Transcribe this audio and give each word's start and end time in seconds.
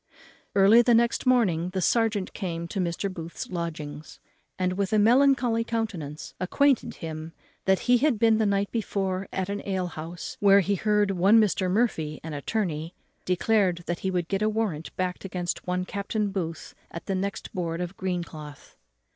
Early 0.55 0.81
the 0.81 0.95
next 0.95 1.27
morning 1.27 1.69
the 1.73 1.79
serjeant 1.79 2.33
came 2.33 2.67
to 2.69 2.79
Mr. 2.79 3.07
Booth's 3.13 3.51
lodgings, 3.51 4.19
and 4.57 4.73
with 4.73 4.91
a 4.93 4.97
melancholy 4.97 5.63
countenance 5.63 6.33
acquainted 6.39 6.95
him 6.95 7.33
that 7.65 7.81
he 7.81 7.99
had 7.99 8.17
been 8.17 8.39
the 8.39 8.47
night 8.47 8.71
before 8.71 9.27
at 9.31 9.47
an 9.47 9.61
alehouse, 9.63 10.37
where 10.39 10.61
he 10.61 10.73
heard 10.73 11.11
one 11.11 11.39
Mr. 11.39 11.69
Murphy, 11.69 12.19
an 12.23 12.33
attorney, 12.33 12.95
declare 13.25 13.73
that 13.73 13.99
he 13.99 14.09
would 14.09 14.27
get 14.27 14.41
a 14.41 14.49
warrant 14.49 14.89
backed 14.95 15.23
against 15.23 15.67
one 15.67 15.85
Captain 15.85 16.31
Booth 16.31 16.73
at 16.89 17.05
the 17.05 17.13
next 17.13 17.53
board 17.53 17.79
of 17.79 17.95
greencloth. 17.95 18.75